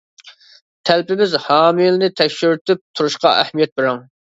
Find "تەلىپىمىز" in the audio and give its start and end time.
0.91-1.37